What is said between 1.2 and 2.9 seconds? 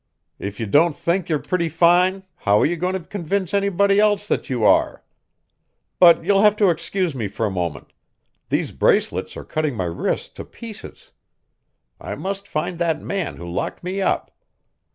you're pretty fine how are you